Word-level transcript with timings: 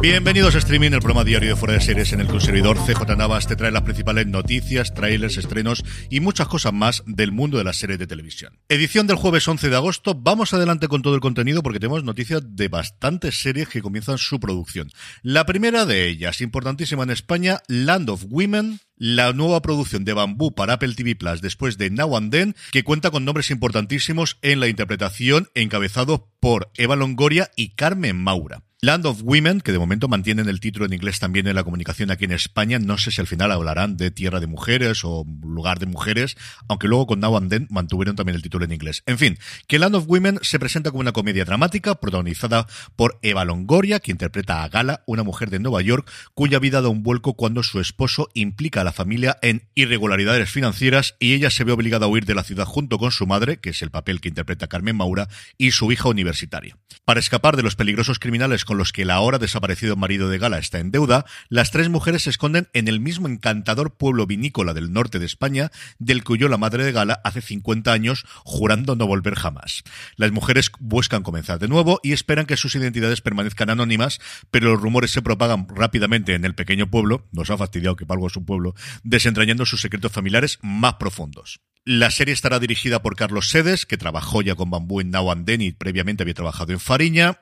Bienvenidos 0.00 0.54
a 0.54 0.58
Streaming, 0.58 0.92
el 0.92 1.00
programa 1.00 1.24
diario 1.24 1.48
de 1.48 1.56
Fuera 1.56 1.74
de 1.74 1.80
Series 1.80 2.12
en 2.12 2.20
el 2.20 2.28
que 2.28 2.34
un 2.34 2.40
servidor 2.40 2.78
CJ 2.78 3.16
Navas 3.16 3.48
te 3.48 3.56
trae 3.56 3.72
las 3.72 3.82
principales 3.82 4.28
noticias, 4.28 4.94
trailers, 4.94 5.38
estrenos 5.38 5.84
y 6.08 6.20
muchas 6.20 6.46
cosas 6.46 6.72
más 6.72 7.02
del 7.04 7.32
mundo 7.32 7.58
de 7.58 7.64
las 7.64 7.78
series 7.78 7.98
de 7.98 8.06
televisión. 8.06 8.60
Edición 8.68 9.08
del 9.08 9.16
jueves 9.16 9.48
11 9.48 9.68
de 9.68 9.74
agosto. 9.74 10.14
Vamos 10.14 10.54
adelante 10.54 10.86
con 10.86 11.02
todo 11.02 11.16
el 11.16 11.20
contenido 11.20 11.64
porque 11.64 11.80
tenemos 11.80 12.04
noticias 12.04 12.42
de 12.44 12.68
bastantes 12.68 13.42
series 13.42 13.68
que 13.68 13.82
comienzan 13.82 14.18
su 14.18 14.38
producción. 14.38 14.88
La 15.22 15.46
primera 15.46 15.84
de 15.84 16.06
ellas, 16.06 16.42
importantísima 16.42 17.02
en 17.02 17.10
España, 17.10 17.58
Land 17.66 18.10
of 18.10 18.26
Women, 18.28 18.78
la 18.94 19.32
nueva 19.32 19.62
producción 19.62 20.04
de 20.04 20.12
Bambú 20.12 20.54
para 20.54 20.74
Apple 20.74 20.94
TV 20.94 21.16
Plus 21.16 21.40
después 21.40 21.76
de 21.76 21.90
Now 21.90 22.16
and 22.16 22.30
Then, 22.30 22.54
que 22.70 22.84
cuenta 22.84 23.10
con 23.10 23.24
nombres 23.24 23.50
importantísimos 23.50 24.38
en 24.42 24.60
la 24.60 24.68
interpretación, 24.68 25.48
encabezado 25.54 26.30
por 26.38 26.70
Eva 26.76 26.94
Longoria 26.94 27.50
y 27.56 27.70
Carmen 27.70 28.16
Maura. 28.16 28.62
Land 28.80 29.06
of 29.06 29.22
Women, 29.24 29.60
que 29.60 29.72
de 29.72 29.78
momento 29.80 30.06
mantienen 30.06 30.48
el 30.48 30.60
título 30.60 30.86
en 30.86 30.92
inglés 30.92 31.18
también 31.18 31.48
en 31.48 31.56
la 31.56 31.64
comunicación 31.64 32.12
aquí 32.12 32.26
en 32.26 32.30
España. 32.30 32.78
No 32.78 32.96
sé 32.96 33.10
si 33.10 33.20
al 33.20 33.26
final 33.26 33.50
hablarán 33.50 33.96
de 33.96 34.12
Tierra 34.12 34.38
de 34.38 34.46
Mujeres 34.46 35.00
o 35.02 35.26
Lugar 35.42 35.80
de 35.80 35.86
Mujeres, 35.86 36.36
aunque 36.68 36.86
luego 36.86 37.08
con 37.08 37.18
Now 37.18 37.38
and 37.38 37.50
Then 37.50 37.66
mantuvieron 37.70 38.14
también 38.14 38.36
el 38.36 38.42
título 38.42 38.66
en 38.66 38.72
inglés. 38.72 39.02
En 39.06 39.18
fin, 39.18 39.36
que 39.66 39.80
Land 39.80 39.96
of 39.96 40.04
Women 40.06 40.38
se 40.42 40.60
presenta 40.60 40.92
como 40.92 41.00
una 41.00 41.10
comedia 41.10 41.44
dramática 41.44 41.96
protagonizada 41.96 42.68
por 42.94 43.18
Eva 43.22 43.44
Longoria, 43.44 43.98
que 43.98 44.12
interpreta 44.12 44.62
a 44.62 44.68
Gala, 44.68 45.02
una 45.06 45.24
mujer 45.24 45.50
de 45.50 45.58
Nueva 45.58 45.82
York 45.82 46.08
cuya 46.34 46.60
vida 46.60 46.80
da 46.80 46.88
un 46.88 47.02
vuelco 47.02 47.34
cuando 47.34 47.64
su 47.64 47.80
esposo 47.80 48.28
implica 48.32 48.82
a 48.82 48.84
la 48.84 48.92
familia 48.92 49.38
en 49.42 49.64
irregularidades 49.74 50.50
financieras 50.50 51.16
y 51.18 51.34
ella 51.34 51.50
se 51.50 51.64
ve 51.64 51.72
obligada 51.72 52.06
a 52.06 52.08
huir 52.08 52.26
de 52.26 52.36
la 52.36 52.44
ciudad 52.44 52.64
junto 52.64 52.98
con 52.98 53.10
su 53.10 53.26
madre, 53.26 53.56
que 53.56 53.70
es 53.70 53.82
el 53.82 53.90
papel 53.90 54.20
que 54.20 54.28
interpreta 54.28 54.68
Carmen 54.68 54.94
Maura, 54.94 55.26
y 55.56 55.72
su 55.72 55.90
hija 55.90 56.08
universitaria. 56.08 56.76
Para 57.04 57.18
escapar 57.18 57.56
de 57.56 57.64
los 57.64 57.74
peligrosos 57.74 58.20
criminales 58.20 58.67
con 58.68 58.76
los 58.76 58.92
que 58.92 59.00
el 59.00 59.10
ahora 59.10 59.38
desaparecido 59.38 59.96
marido 59.96 60.28
de 60.28 60.36
Gala 60.36 60.58
está 60.58 60.78
en 60.78 60.90
deuda, 60.90 61.24
las 61.48 61.70
tres 61.70 61.88
mujeres 61.88 62.24
se 62.24 62.30
esconden 62.30 62.68
en 62.74 62.86
el 62.86 63.00
mismo 63.00 63.26
encantador 63.26 63.96
pueblo 63.96 64.26
vinícola 64.26 64.74
del 64.74 64.92
norte 64.92 65.18
de 65.18 65.24
España, 65.24 65.70
del 65.98 66.22
que 66.22 66.34
huyó 66.34 66.48
la 66.48 66.58
madre 66.58 66.84
de 66.84 66.92
Gala 66.92 67.18
hace 67.24 67.40
50 67.40 67.90
años, 67.90 68.26
jurando 68.44 68.94
no 68.94 69.06
volver 69.06 69.36
jamás. 69.36 69.84
Las 70.16 70.32
mujeres 70.32 70.70
buscan 70.80 71.22
comenzar 71.22 71.58
de 71.58 71.68
nuevo 71.68 71.98
y 72.02 72.12
esperan 72.12 72.44
que 72.44 72.58
sus 72.58 72.74
identidades 72.74 73.22
permanezcan 73.22 73.70
anónimas, 73.70 74.20
pero 74.50 74.72
los 74.72 74.82
rumores 74.82 75.12
se 75.12 75.22
propagan 75.22 75.66
rápidamente 75.74 76.34
en 76.34 76.44
el 76.44 76.54
pequeño 76.54 76.90
pueblo, 76.90 77.26
nos 77.32 77.48
ha 77.48 77.56
fastidiado 77.56 77.96
que 77.96 78.04
algo 78.06 78.26
es 78.26 78.36
un 78.36 78.44
pueblo, 78.44 78.74
desentrañando 79.02 79.64
sus 79.64 79.80
secretos 79.80 80.12
familiares 80.12 80.58
más 80.60 80.96
profundos. 80.96 81.60
La 81.86 82.10
serie 82.10 82.34
estará 82.34 82.58
dirigida 82.58 83.00
por 83.00 83.16
Carlos 83.16 83.48
Sedes, 83.48 83.86
que 83.86 83.96
trabajó 83.96 84.42
ya 84.42 84.54
con 84.56 84.68
Bambú 84.68 85.00
en 85.00 85.10
Now 85.10 85.30
and 85.30 85.46
Then 85.46 85.62
y 85.62 85.72
previamente 85.72 86.22
había 86.22 86.34
trabajado 86.34 86.74
en 86.74 86.80
Fariña. 86.80 87.40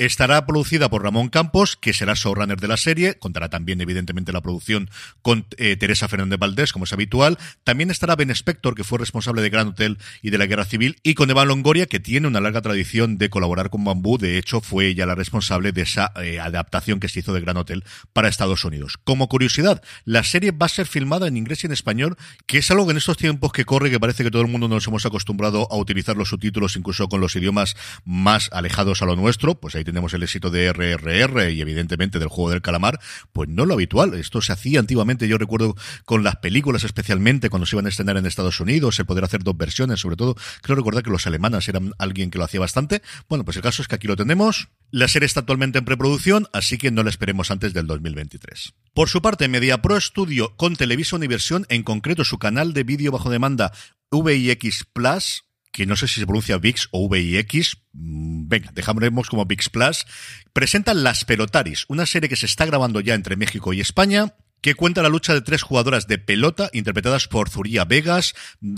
Estará 0.00 0.46
producida 0.46 0.88
por 0.88 1.02
Ramón 1.02 1.28
Campos, 1.28 1.76
que 1.76 1.92
será 1.92 2.14
showrunner 2.14 2.58
de 2.58 2.68
la 2.68 2.78
serie. 2.78 3.18
Contará 3.18 3.50
también, 3.50 3.82
evidentemente, 3.82 4.32
la 4.32 4.40
producción 4.40 4.88
con 5.20 5.44
eh, 5.58 5.76
Teresa 5.76 6.08
Fernández 6.08 6.38
Valdés, 6.38 6.72
como 6.72 6.86
es 6.86 6.92
habitual. 6.94 7.36
También 7.64 7.90
estará 7.90 8.16
Ben 8.16 8.30
Spector, 8.30 8.74
que 8.74 8.82
fue 8.82 8.98
responsable 8.98 9.42
de 9.42 9.50
Gran 9.50 9.68
Hotel 9.68 9.98
y 10.22 10.30
de 10.30 10.38
la 10.38 10.46
Guerra 10.46 10.64
Civil. 10.64 10.96
Y 11.02 11.12
con 11.12 11.28
Eva 11.28 11.44
Longoria, 11.44 11.84
que 11.84 12.00
tiene 12.00 12.28
una 12.28 12.40
larga 12.40 12.62
tradición 12.62 13.18
de 13.18 13.28
colaborar 13.28 13.68
con 13.68 13.84
Bambú. 13.84 14.16
De 14.16 14.38
hecho, 14.38 14.62
fue 14.62 14.86
ella 14.86 15.04
la 15.04 15.14
responsable 15.14 15.70
de 15.72 15.82
esa 15.82 16.12
eh, 16.16 16.40
adaptación 16.40 16.98
que 16.98 17.10
se 17.10 17.18
hizo 17.18 17.34
de 17.34 17.42
Gran 17.42 17.58
Hotel 17.58 17.84
para 18.14 18.28
Estados 18.28 18.64
Unidos. 18.64 18.94
Como 19.04 19.28
curiosidad, 19.28 19.82
la 20.06 20.24
serie 20.24 20.52
va 20.52 20.64
a 20.64 20.70
ser 20.70 20.86
filmada 20.86 21.28
en 21.28 21.36
inglés 21.36 21.64
y 21.64 21.66
en 21.66 21.74
español, 21.74 22.16
que 22.46 22.56
es 22.56 22.70
algo 22.70 22.86
que 22.86 22.92
en 22.92 22.96
estos 22.96 23.18
tiempos 23.18 23.52
que 23.52 23.66
corre, 23.66 23.90
que 23.90 24.00
parece 24.00 24.24
que 24.24 24.30
todo 24.30 24.40
el 24.40 24.48
mundo 24.48 24.66
nos 24.66 24.86
hemos 24.86 25.04
acostumbrado 25.04 25.68
a 25.70 25.76
utilizar 25.76 26.16
los 26.16 26.30
subtítulos 26.30 26.74
incluso 26.76 27.06
con 27.10 27.20
los 27.20 27.36
idiomas 27.36 27.76
más 28.06 28.48
alejados 28.54 29.02
a 29.02 29.04
lo 29.04 29.14
nuestro. 29.14 29.60
Pues 29.60 29.74
ahí 29.74 29.84
tenemos 29.90 30.14
el 30.14 30.22
éxito 30.22 30.50
de 30.50 30.72
RRR 30.72 31.50
y 31.50 31.60
evidentemente 31.60 32.18
del 32.18 32.28
juego 32.28 32.50
del 32.50 32.62
calamar, 32.62 33.00
pues 33.32 33.48
no 33.48 33.66
lo 33.66 33.74
habitual. 33.74 34.14
Esto 34.14 34.40
se 34.40 34.52
hacía 34.52 34.80
antiguamente, 34.80 35.28
yo 35.28 35.36
recuerdo 35.36 35.76
con 36.04 36.22
las 36.22 36.36
películas 36.36 36.84
especialmente 36.84 37.50
cuando 37.50 37.66
se 37.66 37.76
iban 37.76 37.86
a 37.86 37.88
estrenar 37.88 38.16
en 38.16 38.26
Estados 38.26 38.60
Unidos, 38.60 38.98
el 38.98 39.06
poder 39.06 39.24
hacer 39.24 39.42
dos 39.42 39.56
versiones, 39.56 40.00
sobre 40.00 40.16
todo 40.16 40.36
creo 40.62 40.76
recordar 40.76 41.02
que 41.02 41.10
los 41.10 41.26
alemanes 41.26 41.68
eran 41.68 41.92
alguien 41.98 42.30
que 42.30 42.38
lo 42.38 42.44
hacía 42.44 42.60
bastante. 42.60 43.02
Bueno, 43.28 43.44
pues 43.44 43.56
el 43.56 43.62
caso 43.62 43.82
es 43.82 43.88
que 43.88 43.96
aquí 43.96 44.06
lo 44.06 44.16
tenemos. 44.16 44.68
La 44.90 45.08
serie 45.08 45.26
está 45.26 45.40
actualmente 45.40 45.78
en 45.78 45.84
preproducción, 45.84 46.46
así 46.52 46.78
que 46.78 46.90
no 46.90 47.02
la 47.02 47.10
esperemos 47.10 47.50
antes 47.50 47.72
del 47.72 47.86
2023. 47.86 48.74
Por 48.94 49.08
su 49.08 49.22
parte, 49.22 49.48
MediaPro 49.48 50.00
Studio 50.00 50.56
con 50.56 50.76
Televisa 50.76 51.16
Universión, 51.16 51.66
en 51.68 51.82
concreto 51.82 52.24
su 52.24 52.38
canal 52.38 52.72
de 52.72 52.84
vídeo 52.84 53.12
bajo 53.12 53.30
demanda 53.30 53.72
VIX 54.10 54.84
Plus, 54.92 55.44
que 55.70 55.86
no 55.86 55.96
sé 55.96 56.08
si 56.08 56.20
se 56.20 56.26
pronuncia 56.26 56.58
VIX 56.58 56.88
o 56.90 57.08
VIX, 57.08 57.76
venga, 57.92 58.70
dejamos 58.72 59.28
como 59.28 59.44
VIX 59.44 59.68
Plus, 59.68 60.06
presentan 60.52 61.04
Las 61.04 61.24
Pelotaris, 61.24 61.84
una 61.88 62.06
serie 62.06 62.28
que 62.28 62.36
se 62.36 62.46
está 62.46 62.66
grabando 62.66 63.00
ya 63.00 63.14
entre 63.14 63.36
México 63.36 63.72
y 63.72 63.80
España, 63.80 64.34
que 64.60 64.74
cuenta 64.74 65.02
la 65.02 65.08
lucha 65.08 65.34
de 65.34 65.40
tres 65.40 65.62
jugadoras 65.62 66.06
de 66.06 66.18
pelota, 66.18 66.70
interpretadas 66.72 67.28
por 67.28 67.48
Zuría 67.48 67.84
Vegas, 67.84 68.34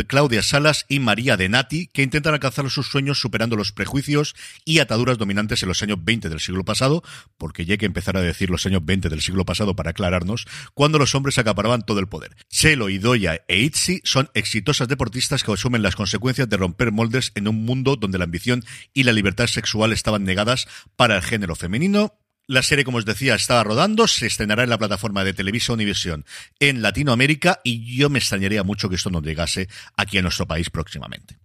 Claudia 0.07 0.43
Salas 0.43 0.87
y 0.89 1.01
María 1.01 1.37
Denati, 1.37 1.89
que 1.89 2.03
intentan 2.03 2.35
alcanzar 2.35 2.69
sus 2.71 2.87
sueños 2.87 3.21
superando 3.21 3.57
los 3.57 3.73
prejuicios 3.73 4.35
y 4.65 4.79
ataduras 4.79 5.19
dominantes 5.19 5.63
en 5.63 5.69
los 5.69 5.83
años 5.83 5.99
20 6.03 6.29
del 6.29 6.41
siglo 6.41 6.65
pasado, 6.65 7.03
porque 7.39 7.65
ya 7.65 7.75
hay 7.75 7.79
que 7.79 7.87
empezar 7.87 8.17
a 8.17 8.21
decir 8.21 8.51
los 8.51 8.67
años 8.67 8.85
20 8.85 9.09
del 9.09 9.21
siglo 9.21 9.45
pasado 9.45 9.75
para 9.77 9.91
aclararnos, 9.91 10.47
cuando 10.75 10.99
los 10.99 11.15
hombres 11.15 11.39
acaparaban 11.39 11.83
todo 11.83 12.01
el 12.01 12.09
poder. 12.09 12.37
Chelo, 12.49 12.89
Idoya 12.89 13.43
e 13.49 13.61
Itzi 13.61 14.01
son 14.05 14.31
exitosas 14.35 14.89
deportistas 14.89 15.43
que 15.43 15.53
asumen 15.53 15.83
las 15.83 15.97
consecuencias 15.97 16.49
de 16.49 16.57
romper 16.57 16.93
moldes 16.93 17.33
en 17.35 17.49
un 17.49 17.65
mundo 17.65 17.97
donde 17.97 18.19
la 18.19 18.25
ambición 18.25 18.65
y 18.95 19.05
la 19.05 19.13
libertad 19.13 19.47
sexual 19.47 19.93
estaban 19.93 20.25
negadas 20.25 20.67
para 20.97 21.17
el 21.17 21.23
género 21.23 21.57
femenino, 21.57 22.15
la 22.53 22.63
serie, 22.63 22.85
como 22.85 22.99
os 22.99 23.07
decía, 23.07 23.35
estaba 23.35 23.65
rodando, 23.65 24.07
se 24.07 24.27
estrenará 24.27 24.63
en 24.63 24.69
la 24.69 24.79
plataforma 24.79 25.25
de 25.25 25.33
Televisa 25.33 25.73
Univisión 25.73 26.27
en 26.61 26.83
Latinoamérica 26.83 27.61
y 27.65 27.97
yo 27.97 28.11
me 28.11 28.19
extrañaría 28.19 28.63
mucho 28.63 28.91
que 28.91 28.97
esto 28.97 29.11
no 29.11 29.23
llegase 29.23 29.69
aquí 29.97 30.19
a 30.19 30.23
nuestro 30.23 30.47
país 30.47 30.69
próximamente. 30.69 31.42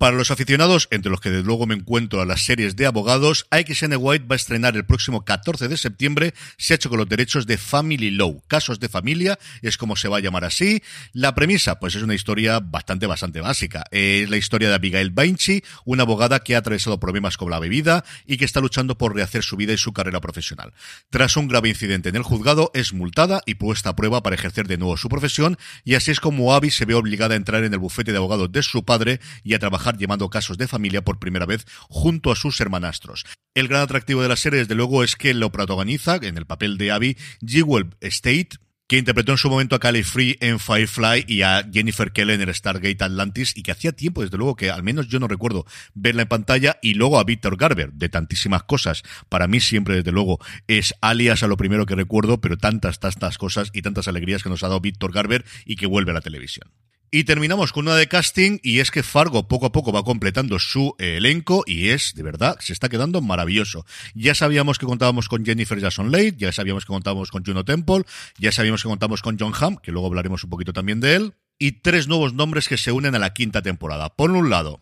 Para 0.00 0.16
los 0.16 0.30
aficionados, 0.30 0.88
entre 0.92 1.10
los 1.10 1.20
que 1.20 1.28
desde 1.28 1.44
luego 1.44 1.66
me 1.66 1.74
encuentro 1.74 2.22
a 2.22 2.24
las 2.24 2.46
series 2.46 2.74
de 2.74 2.86
abogados, 2.86 3.46
AXN 3.50 3.96
White 3.98 4.24
va 4.26 4.34
a 4.34 4.36
estrenar 4.36 4.74
el 4.74 4.86
próximo 4.86 5.26
14 5.26 5.68
de 5.68 5.76
septiembre, 5.76 6.32
se 6.56 6.72
ha 6.72 6.76
hecho 6.76 6.88
con 6.88 6.96
los 6.96 7.06
derechos 7.06 7.46
de 7.46 7.58
Family 7.58 8.10
Law, 8.10 8.42
casos 8.48 8.80
de 8.80 8.88
familia, 8.88 9.38
es 9.60 9.76
como 9.76 9.96
se 9.96 10.08
va 10.08 10.16
a 10.16 10.20
llamar 10.20 10.46
así. 10.46 10.82
La 11.12 11.34
premisa, 11.34 11.78
pues 11.78 11.96
es 11.96 12.02
una 12.02 12.14
historia 12.14 12.60
bastante, 12.60 13.06
bastante 13.06 13.42
básica. 13.42 13.84
Es 13.90 14.30
la 14.30 14.38
historia 14.38 14.70
de 14.70 14.76
Abigail 14.76 15.10
Bainchi, 15.10 15.62
una 15.84 16.04
abogada 16.04 16.40
que 16.40 16.54
ha 16.54 16.60
atravesado 16.60 16.98
problemas 16.98 17.36
con 17.36 17.50
la 17.50 17.58
bebida 17.58 18.02
y 18.24 18.38
que 18.38 18.46
está 18.46 18.60
luchando 18.60 18.96
por 18.96 19.14
rehacer 19.14 19.42
su 19.42 19.58
vida 19.58 19.74
y 19.74 19.76
su 19.76 19.92
carrera 19.92 20.22
profesional. 20.22 20.72
Tras 21.10 21.36
un 21.36 21.46
grave 21.46 21.68
incidente 21.68 22.08
en 22.08 22.16
el 22.16 22.22
juzgado, 22.22 22.70
es 22.72 22.94
multada 22.94 23.42
y 23.44 23.56
puesta 23.56 23.90
a 23.90 23.96
prueba 23.96 24.22
para 24.22 24.36
ejercer 24.36 24.66
de 24.66 24.78
nuevo 24.78 24.96
su 24.96 25.10
profesión, 25.10 25.58
y 25.84 25.94
así 25.94 26.10
es 26.10 26.20
como 26.20 26.54
Abby 26.54 26.70
se 26.70 26.86
ve 26.86 26.94
obligada 26.94 27.34
a 27.34 27.36
entrar 27.36 27.64
en 27.64 27.74
el 27.74 27.78
bufete 27.78 28.12
de 28.12 28.16
abogados 28.16 28.50
de 28.50 28.62
su 28.62 28.82
padre 28.82 29.20
y 29.44 29.52
a 29.52 29.58
trabajar 29.58 29.89
llevando 29.96 30.30
casos 30.30 30.58
de 30.58 30.68
familia 30.68 31.02
por 31.02 31.18
primera 31.18 31.46
vez 31.46 31.66
junto 31.88 32.32
a 32.32 32.36
sus 32.36 32.60
hermanastros. 32.60 33.24
El 33.54 33.68
gran 33.68 33.82
atractivo 33.82 34.22
de 34.22 34.28
la 34.28 34.36
serie, 34.36 34.60
desde 34.60 34.74
luego, 34.74 35.02
es 35.02 35.16
que 35.16 35.34
lo 35.34 35.50
protagoniza, 35.50 36.16
en 36.22 36.36
el 36.36 36.46
papel 36.46 36.78
de 36.78 36.92
Abby, 36.92 37.16
Jewel 37.44 37.94
State, 38.00 38.50
que 38.90 38.98
interpretó 38.98 39.30
en 39.30 39.38
su 39.38 39.48
momento 39.48 39.76
a 39.76 39.78
Cali 39.78 40.02
Free 40.02 40.36
en 40.40 40.58
Firefly 40.58 41.24
y 41.28 41.42
a 41.42 41.64
Jennifer 41.72 42.10
Kellen 42.10 42.40
en 42.40 42.52
Stargate 42.52 43.04
Atlantis 43.04 43.56
y 43.56 43.62
que 43.62 43.70
hacía 43.70 43.92
tiempo, 43.92 44.22
desde 44.22 44.36
luego, 44.36 44.56
que 44.56 44.68
al 44.68 44.82
menos 44.82 45.06
yo 45.06 45.20
no 45.20 45.28
recuerdo 45.28 45.64
verla 45.94 46.22
en 46.22 46.28
pantalla 46.28 46.76
y 46.82 46.94
luego 46.94 47.20
a 47.20 47.22
Victor 47.22 47.56
Garber, 47.56 47.92
de 47.92 48.08
tantísimas 48.08 48.64
cosas. 48.64 49.04
Para 49.28 49.46
mí 49.46 49.60
siempre, 49.60 49.94
desde 49.94 50.10
luego, 50.10 50.40
es 50.66 50.92
alias 51.00 51.44
a 51.44 51.46
lo 51.46 51.56
primero 51.56 51.86
que 51.86 51.94
recuerdo, 51.94 52.40
pero 52.40 52.58
tantas, 52.58 52.98
tantas 52.98 53.38
cosas 53.38 53.70
y 53.72 53.82
tantas 53.82 54.08
alegrías 54.08 54.42
que 54.42 54.48
nos 54.48 54.64
ha 54.64 54.66
dado 54.66 54.80
Victor 54.80 55.12
Garber 55.12 55.44
y 55.64 55.76
que 55.76 55.86
vuelve 55.86 56.10
a 56.10 56.14
la 56.14 56.20
televisión. 56.20 56.68
Y 57.12 57.24
terminamos 57.24 57.72
con 57.72 57.88
una 57.88 57.96
de 57.96 58.06
casting 58.06 58.60
y 58.62 58.78
es 58.78 58.92
que 58.92 59.02
Fargo 59.02 59.48
poco 59.48 59.66
a 59.66 59.72
poco 59.72 59.90
va 59.90 60.04
completando 60.04 60.60
su 60.60 60.94
eh, 61.00 61.16
elenco 61.16 61.64
y 61.66 61.88
es, 61.88 62.14
de 62.14 62.22
verdad, 62.22 62.56
se 62.60 62.72
está 62.72 62.88
quedando 62.88 63.20
maravilloso. 63.20 63.84
Ya 64.14 64.32
sabíamos 64.36 64.78
que 64.78 64.86
contábamos 64.86 65.28
con 65.28 65.44
Jennifer 65.44 65.80
Jason 65.80 66.12
Leigh, 66.12 66.36
ya 66.36 66.52
sabíamos 66.52 66.84
que 66.84 66.92
contábamos 66.92 67.32
con 67.32 67.44
Juno 67.44 67.64
Temple, 67.64 68.04
ya 68.38 68.52
sabíamos 68.52 68.84
que 68.84 68.88
contábamos 68.88 69.22
con 69.22 69.36
John 69.36 69.52
Hamm, 69.58 69.78
que 69.78 69.90
luego 69.90 70.06
hablaremos 70.06 70.44
un 70.44 70.50
poquito 70.50 70.72
también 70.72 71.00
de 71.00 71.16
él, 71.16 71.34
y 71.58 71.72
tres 71.72 72.06
nuevos 72.06 72.32
nombres 72.32 72.68
que 72.68 72.76
se 72.76 72.92
unen 72.92 73.16
a 73.16 73.18
la 73.18 73.34
quinta 73.34 73.60
temporada. 73.60 74.14
Por 74.14 74.30
un 74.30 74.48
lado, 74.48 74.80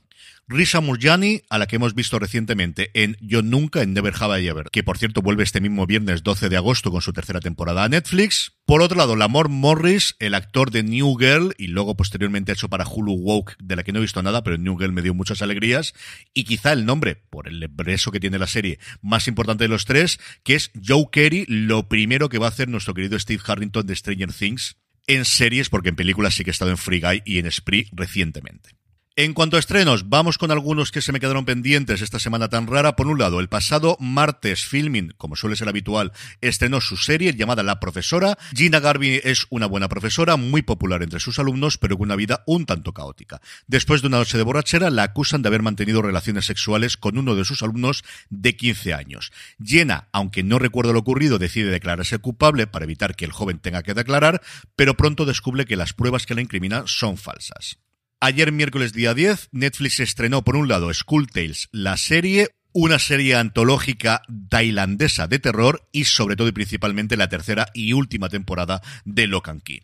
Risa 0.50 0.80
Murjani, 0.80 1.42
a 1.50 1.58
la 1.58 1.66
que 1.66 1.76
hemos 1.76 1.94
visto 1.94 2.18
recientemente 2.18 2.90
en 2.94 3.18
Yo 3.20 3.42
Nunca, 3.42 3.82
en 3.82 3.92
Never 3.92 4.14
Have 4.18 4.42
I 4.42 4.48
Ever, 4.48 4.70
que 4.72 4.82
por 4.82 4.96
cierto 4.96 5.20
vuelve 5.20 5.42
este 5.42 5.60
mismo 5.60 5.86
viernes 5.86 6.22
12 6.22 6.48
de 6.48 6.56
agosto 6.56 6.90
con 6.90 7.02
su 7.02 7.12
tercera 7.12 7.40
temporada 7.40 7.84
a 7.84 7.88
Netflix. 7.90 8.52
Por 8.64 8.80
otro 8.80 8.96
lado, 8.96 9.14
Lamor 9.14 9.50
Morris, 9.50 10.16
el 10.20 10.34
actor 10.34 10.70
de 10.70 10.82
New 10.82 11.18
Girl, 11.18 11.54
y 11.58 11.66
luego 11.66 11.98
posteriormente 11.98 12.52
hecho 12.52 12.70
para 12.70 12.88
Hulu 12.88 13.12
Woke, 13.12 13.56
de 13.58 13.76
la 13.76 13.82
que 13.82 13.92
no 13.92 13.98
he 13.98 14.02
visto 14.02 14.22
nada, 14.22 14.42
pero 14.42 14.56
New 14.56 14.78
Girl 14.78 14.92
me 14.92 15.02
dio 15.02 15.12
muchas 15.12 15.42
alegrías. 15.42 15.92
Y 16.32 16.44
quizá 16.44 16.72
el 16.72 16.86
nombre, 16.86 17.16
por 17.16 17.46
el 17.46 17.68
breso 17.68 18.10
que 18.10 18.18
tiene 18.18 18.38
la 18.38 18.46
serie, 18.46 18.78
más 19.02 19.28
importante 19.28 19.64
de 19.64 19.68
los 19.68 19.84
tres, 19.84 20.18
que 20.44 20.54
es 20.54 20.70
Joe 20.82 21.08
Kerry, 21.12 21.44
lo 21.46 21.90
primero 21.90 22.30
que 22.30 22.38
va 22.38 22.46
a 22.46 22.50
hacer 22.50 22.68
nuestro 22.68 22.94
querido 22.94 23.18
Steve 23.18 23.42
Harrington 23.46 23.86
de 23.86 23.96
Stranger 23.96 24.32
Things 24.32 24.78
en 25.06 25.26
series, 25.26 25.68
porque 25.68 25.90
en 25.90 25.96
películas 25.96 26.34
sí 26.34 26.42
que 26.42 26.50
ha 26.50 26.52
estado 26.52 26.70
en 26.70 26.78
Free 26.78 27.00
Guy 27.00 27.22
y 27.26 27.38
en 27.38 27.50
Spree 27.52 27.88
recientemente. 27.92 28.78
En 29.20 29.34
cuanto 29.34 29.56
a 29.56 29.58
estrenos, 29.58 30.08
vamos 30.08 30.38
con 30.38 30.52
algunos 30.52 30.92
que 30.92 31.00
se 31.00 31.10
me 31.10 31.18
quedaron 31.18 31.44
pendientes 31.44 32.02
esta 32.02 32.20
semana 32.20 32.48
tan 32.48 32.68
rara. 32.68 32.94
Por 32.94 33.08
un 33.08 33.18
lado, 33.18 33.40
el 33.40 33.48
pasado 33.48 33.96
martes, 33.98 34.64
Filming, 34.64 35.12
como 35.16 35.34
suele 35.34 35.56
ser 35.56 35.68
habitual, 35.68 36.12
estrenó 36.40 36.80
su 36.80 36.96
serie 36.96 37.34
llamada 37.34 37.64
La 37.64 37.80
Profesora. 37.80 38.38
Gina 38.54 38.78
Garvey 38.78 39.20
es 39.24 39.48
una 39.50 39.66
buena 39.66 39.88
profesora, 39.88 40.36
muy 40.36 40.62
popular 40.62 41.02
entre 41.02 41.18
sus 41.18 41.40
alumnos, 41.40 41.78
pero 41.78 41.98
con 41.98 42.06
una 42.06 42.14
vida 42.14 42.44
un 42.46 42.64
tanto 42.64 42.94
caótica. 42.94 43.40
Después 43.66 44.02
de 44.02 44.06
una 44.06 44.18
noche 44.18 44.38
de 44.38 44.44
borrachera, 44.44 44.88
la 44.88 45.02
acusan 45.02 45.42
de 45.42 45.48
haber 45.48 45.62
mantenido 45.62 46.00
relaciones 46.00 46.46
sexuales 46.46 46.96
con 46.96 47.18
uno 47.18 47.34
de 47.34 47.44
sus 47.44 47.60
alumnos 47.64 48.04
de 48.30 48.54
15 48.54 48.94
años. 48.94 49.32
Jenna, 49.60 50.06
aunque 50.12 50.44
no 50.44 50.60
recuerda 50.60 50.92
lo 50.92 51.00
ocurrido, 51.00 51.40
decide 51.40 51.72
declararse 51.72 52.20
culpable 52.20 52.68
para 52.68 52.84
evitar 52.84 53.16
que 53.16 53.24
el 53.24 53.32
joven 53.32 53.58
tenga 53.58 53.82
que 53.82 53.94
declarar, 53.94 54.42
pero 54.76 54.96
pronto 54.96 55.24
descubre 55.24 55.64
que 55.64 55.74
las 55.74 55.92
pruebas 55.92 56.24
que 56.24 56.36
la 56.36 56.40
incriminan 56.40 56.86
son 56.86 57.16
falsas. 57.16 57.78
Ayer 58.20 58.50
miércoles 58.50 58.92
día 58.92 59.14
10, 59.14 59.50
Netflix 59.52 60.00
estrenó 60.00 60.42
por 60.42 60.56
un 60.56 60.66
lado 60.66 60.92
School 60.92 61.28
Tales, 61.28 61.68
la 61.70 61.96
serie, 61.96 62.48
una 62.72 62.98
serie 62.98 63.36
antológica 63.36 64.22
tailandesa 64.48 65.28
de 65.28 65.38
terror 65.38 65.86
y 65.92 66.02
sobre 66.04 66.34
todo 66.34 66.48
y 66.48 66.52
principalmente 66.52 67.16
la 67.16 67.28
tercera 67.28 67.68
y 67.74 67.92
última 67.92 68.28
temporada 68.28 68.82
de 69.04 69.28
Lock 69.28 69.50
and 69.50 69.62
Key. 69.62 69.82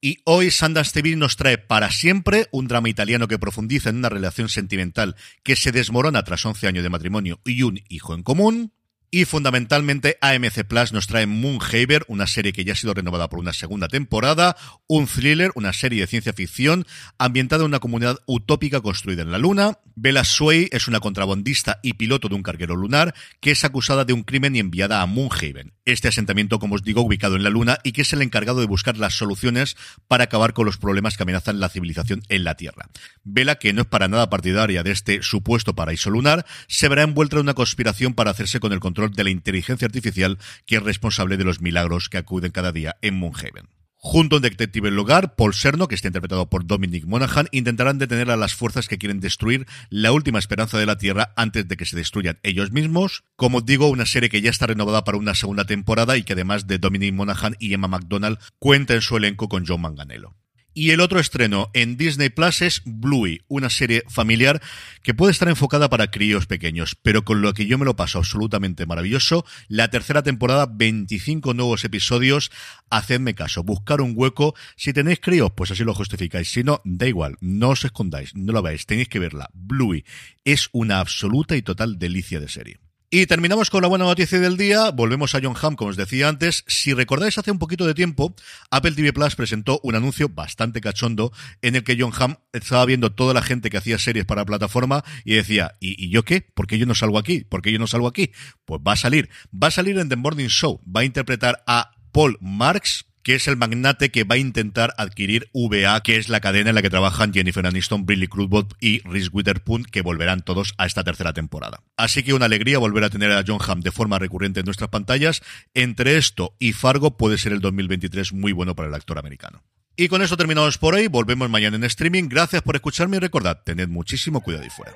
Y 0.00 0.18
hoy 0.24 0.52
Sundance 0.52 0.92
TV 0.92 1.16
nos 1.16 1.34
trae 1.34 1.58
para 1.58 1.90
siempre 1.90 2.46
un 2.52 2.68
drama 2.68 2.90
italiano 2.90 3.26
que 3.26 3.40
profundiza 3.40 3.90
en 3.90 3.96
una 3.96 4.08
relación 4.08 4.48
sentimental 4.48 5.16
que 5.42 5.56
se 5.56 5.72
desmorona 5.72 6.22
tras 6.22 6.46
11 6.46 6.68
años 6.68 6.84
de 6.84 6.90
matrimonio 6.90 7.40
y 7.44 7.64
un 7.64 7.80
hijo 7.88 8.14
en 8.14 8.22
común. 8.22 8.72
Y 9.10 9.24
fundamentalmente 9.24 10.18
AMC 10.20 10.64
Plus 10.64 10.92
nos 10.92 11.06
trae 11.06 11.26
Moonhaver, 11.26 12.04
una 12.08 12.26
serie 12.26 12.52
que 12.52 12.66
ya 12.66 12.74
ha 12.74 12.76
sido 12.76 12.92
renovada 12.92 13.30
por 13.30 13.38
una 13.38 13.54
segunda 13.54 13.88
temporada, 13.88 14.54
un 14.86 15.06
thriller, 15.06 15.50
una 15.54 15.72
serie 15.72 16.02
de 16.02 16.06
ciencia 16.06 16.34
ficción 16.34 16.86
ambientada 17.16 17.62
en 17.62 17.68
una 17.68 17.78
comunidad 17.78 18.18
utópica 18.26 18.82
construida 18.82 19.22
en 19.22 19.32
la 19.32 19.38
Luna. 19.38 19.78
Bella 19.94 20.24
Sway 20.24 20.68
es 20.72 20.88
una 20.88 21.00
contrabandista 21.00 21.80
y 21.82 21.94
piloto 21.94 22.28
de 22.28 22.34
un 22.34 22.42
carguero 22.42 22.76
lunar 22.76 23.14
que 23.40 23.52
es 23.52 23.64
acusada 23.64 24.04
de 24.04 24.12
un 24.12 24.24
crimen 24.24 24.54
y 24.54 24.58
enviada 24.58 25.00
a 25.00 25.06
Moonhaven. 25.06 25.72
Este 25.86 26.08
asentamiento, 26.08 26.58
como 26.58 26.74
os 26.74 26.82
digo, 26.82 27.00
ubicado 27.00 27.36
en 27.36 27.44
la 27.44 27.50
Luna 27.50 27.78
y 27.84 27.92
que 27.92 28.02
es 28.02 28.12
el 28.12 28.20
encargado 28.20 28.60
de 28.60 28.66
buscar 28.66 28.98
las 28.98 29.14
soluciones 29.14 29.74
para 30.06 30.24
acabar 30.24 30.52
con 30.52 30.66
los 30.66 30.76
problemas 30.76 31.16
que 31.16 31.22
amenazan 31.22 31.60
la 31.60 31.70
civilización 31.70 32.20
en 32.28 32.44
la 32.44 32.56
Tierra. 32.56 32.90
Bella, 33.24 33.54
que 33.54 33.72
no 33.72 33.82
es 33.82 33.88
para 33.88 34.06
nada 34.06 34.28
partidaria 34.28 34.82
de 34.82 34.90
este 34.90 35.22
supuesto 35.22 35.74
paraíso 35.74 36.10
lunar, 36.10 36.44
se 36.66 36.88
verá 36.88 37.04
envuelta 37.04 37.36
en 37.36 37.42
una 37.42 37.54
conspiración 37.54 38.12
para 38.12 38.32
hacerse 38.32 38.60
con 38.60 38.74
el 38.74 38.80
control 38.80 38.97
de 39.06 39.24
la 39.24 39.30
inteligencia 39.30 39.86
artificial 39.86 40.38
que 40.66 40.76
es 40.76 40.82
responsable 40.82 41.36
de 41.36 41.44
los 41.44 41.60
milagros 41.60 42.08
que 42.08 42.18
acuden 42.18 42.50
cada 42.50 42.72
día 42.72 42.96
en 43.00 43.14
Moonhaven. 43.14 43.68
Junto 44.00 44.36
a 44.36 44.38
un 44.38 44.42
detective 44.42 44.88
en 44.88 44.94
lugar, 44.94 45.34
Paul 45.34 45.54
Serno, 45.54 45.88
que 45.88 45.96
está 45.96 46.06
interpretado 46.06 46.48
por 46.48 46.64
Dominic 46.64 47.04
Monaghan, 47.04 47.48
intentarán 47.50 47.98
detener 47.98 48.30
a 48.30 48.36
las 48.36 48.54
fuerzas 48.54 48.86
que 48.86 48.96
quieren 48.96 49.18
destruir 49.18 49.66
la 49.90 50.12
última 50.12 50.38
esperanza 50.38 50.78
de 50.78 50.86
la 50.86 50.98
Tierra 50.98 51.32
antes 51.34 51.66
de 51.66 51.76
que 51.76 51.84
se 51.84 51.96
destruyan 51.96 52.38
ellos 52.44 52.70
mismos. 52.70 53.24
Como 53.34 53.60
digo, 53.60 53.88
una 53.88 54.06
serie 54.06 54.28
que 54.28 54.40
ya 54.40 54.50
está 54.50 54.68
renovada 54.68 55.02
para 55.02 55.18
una 55.18 55.34
segunda 55.34 55.64
temporada 55.64 56.16
y 56.16 56.22
que 56.22 56.34
además 56.34 56.68
de 56.68 56.78
Dominic 56.78 57.12
Monaghan 57.12 57.56
y 57.58 57.74
Emma 57.74 57.88
McDonald 57.88 58.38
cuenta 58.60 58.94
en 58.94 59.02
su 59.02 59.16
elenco 59.16 59.48
con 59.48 59.66
John 59.66 59.80
Manganello. 59.80 60.36
Y 60.78 60.92
el 60.92 61.00
otro 61.00 61.18
estreno 61.18 61.70
en 61.74 61.96
Disney 61.96 62.28
Plus 62.28 62.62
es 62.62 62.82
Bluey, 62.84 63.40
una 63.48 63.68
serie 63.68 64.04
familiar 64.06 64.62
que 65.02 65.12
puede 65.12 65.32
estar 65.32 65.48
enfocada 65.48 65.90
para 65.90 66.12
críos 66.12 66.46
pequeños, 66.46 66.94
pero 67.02 67.24
con 67.24 67.42
lo 67.42 67.52
que 67.52 67.66
yo 67.66 67.78
me 67.78 67.84
lo 67.84 67.96
paso 67.96 68.18
absolutamente 68.18 68.86
maravilloso. 68.86 69.44
La 69.66 69.90
tercera 69.90 70.22
temporada, 70.22 70.68
25 70.72 71.52
nuevos 71.52 71.82
episodios. 71.82 72.52
Hacedme 72.90 73.34
caso, 73.34 73.64
buscar 73.64 74.00
un 74.00 74.12
hueco. 74.14 74.54
Si 74.76 74.92
tenéis 74.92 75.18
críos, 75.18 75.50
pues 75.56 75.72
así 75.72 75.82
lo 75.82 75.94
justificáis. 75.94 76.48
Si 76.48 76.62
no, 76.62 76.80
da 76.84 77.08
igual, 77.08 77.34
no 77.40 77.70
os 77.70 77.84
escondáis, 77.84 78.36
no 78.36 78.52
lo 78.52 78.62
veáis, 78.62 78.86
tenéis 78.86 79.08
que 79.08 79.18
verla. 79.18 79.50
Bluey 79.54 80.04
es 80.44 80.68
una 80.70 81.00
absoluta 81.00 81.56
y 81.56 81.62
total 81.62 81.98
delicia 81.98 82.38
de 82.38 82.48
serie. 82.48 82.78
Y 83.10 83.24
terminamos 83.24 83.70
con 83.70 83.80
la 83.80 83.88
buena 83.88 84.04
noticia 84.04 84.38
del 84.38 84.58
día. 84.58 84.90
Volvemos 84.90 85.34
a 85.34 85.40
John 85.42 85.56
Hamm, 85.58 85.76
como 85.76 85.88
os 85.88 85.96
decía 85.96 86.28
antes. 86.28 86.62
Si 86.66 86.92
recordáis, 86.92 87.38
hace 87.38 87.50
un 87.50 87.58
poquito 87.58 87.86
de 87.86 87.94
tiempo, 87.94 88.34
Apple 88.70 88.92
TV 88.92 89.14
Plus 89.14 89.34
presentó 89.34 89.80
un 89.82 89.94
anuncio 89.94 90.28
bastante 90.28 90.82
cachondo 90.82 91.32
en 91.62 91.76
el 91.76 91.84
que 91.84 91.96
John 91.98 92.12
Hamm 92.14 92.36
estaba 92.52 92.84
viendo 92.84 93.10
toda 93.10 93.32
la 93.32 93.40
gente 93.40 93.70
que 93.70 93.78
hacía 93.78 93.98
series 93.98 94.26
para 94.26 94.42
la 94.42 94.44
plataforma 94.44 95.04
y 95.24 95.36
decía, 95.36 95.72
¿y, 95.80 96.10
yo 96.10 96.22
qué? 96.26 96.42
¿Por 96.42 96.66
qué 96.66 96.76
yo 96.76 96.84
no 96.84 96.94
salgo 96.94 97.18
aquí? 97.18 97.44
¿Por 97.44 97.62
qué 97.62 97.72
yo 97.72 97.78
no 97.78 97.86
salgo 97.86 98.08
aquí? 98.08 98.30
Pues 98.66 98.82
va 98.86 98.92
a 98.92 98.96
salir. 98.96 99.30
Va 99.54 99.68
a 99.68 99.70
salir 99.70 99.98
en 99.98 100.10
The 100.10 100.16
Morning 100.16 100.48
Show. 100.48 100.82
Va 100.84 101.00
a 101.00 101.04
interpretar 101.04 101.62
a 101.66 101.92
Paul 102.12 102.36
Marks, 102.42 103.06
que 103.28 103.34
es 103.34 103.46
el 103.46 103.58
magnate 103.58 104.10
que 104.10 104.24
va 104.24 104.36
a 104.36 104.38
intentar 104.38 104.94
adquirir 104.96 105.50
VA, 105.52 106.02
que 106.02 106.16
es 106.16 106.30
la 106.30 106.40
cadena 106.40 106.70
en 106.70 106.74
la 106.74 106.80
que 106.80 106.88
trabajan 106.88 107.34
Jennifer 107.34 107.66
Aniston, 107.66 108.06
Briley 108.06 108.26
Crudup 108.26 108.72
y 108.80 109.00
Reese 109.00 109.28
Witherspoon, 109.30 109.84
que 109.84 110.00
volverán 110.00 110.40
todos 110.40 110.72
a 110.78 110.86
esta 110.86 111.04
tercera 111.04 111.34
temporada. 111.34 111.82
Así 111.98 112.22
que 112.22 112.32
una 112.32 112.46
alegría 112.46 112.78
volver 112.78 113.04
a 113.04 113.10
tener 113.10 113.30
a 113.32 113.44
John 113.46 113.58
Hamm 113.60 113.82
de 113.82 113.90
forma 113.90 114.18
recurrente 114.18 114.60
en 114.60 114.64
nuestras 114.64 114.88
pantallas. 114.88 115.42
Entre 115.74 116.16
esto 116.16 116.56
y 116.58 116.72
Fargo 116.72 117.18
puede 117.18 117.36
ser 117.36 117.52
el 117.52 117.60
2023 117.60 118.32
muy 118.32 118.52
bueno 118.52 118.74
para 118.74 118.88
el 118.88 118.94
actor 118.94 119.18
americano. 119.18 119.62
Y 119.94 120.08
con 120.08 120.22
eso 120.22 120.38
terminamos 120.38 120.78
por 120.78 120.94
hoy. 120.94 121.08
Volvemos 121.08 121.50
mañana 121.50 121.76
en 121.76 121.84
streaming. 121.84 122.30
Gracias 122.30 122.62
por 122.62 122.76
escucharme 122.76 123.18
y 123.18 123.20
recordad, 123.20 123.60
tened 123.62 123.88
muchísimo 123.88 124.40
cuidado 124.40 124.64
y 124.64 124.70
fuera. 124.70 124.94